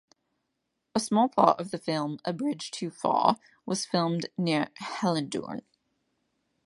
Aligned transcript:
A 0.95 0.99
small 0.99 1.29
part 1.29 1.59
of 1.59 1.69
the 1.69 1.77
film 1.77 2.17
"A 2.25 2.33
Bridge 2.33 2.71
Too 2.71 2.89
Far" 2.89 3.37
was 3.67 3.85
filmed 3.85 4.29
near 4.35 4.71
Hellendoorn. 4.81 5.61